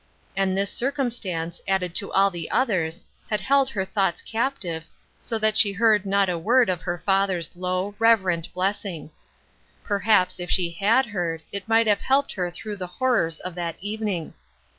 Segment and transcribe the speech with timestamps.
[0.35, 4.83] And this circumstance, added to all the others, had held her thoughts captive,
[5.19, 9.11] so that she heard not a word of her father's low, rever ent blessing.
[9.83, 13.75] Perhaps, if she had heard, it might have helped her through the horrors of that
[13.79, 14.33] evening.